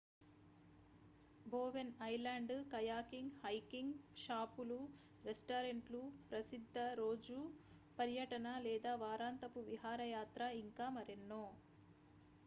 [1.45, 3.93] Bowen island kayaking hiking
[4.17, 4.79] షాపులు
[5.23, 7.37] రెస్టారెంట్లు ప్రసిద్ధ రోజు
[7.97, 11.43] పర్యటన లేదా వారాంతపు విహారయాత్ర ఇంకా మరెన్నో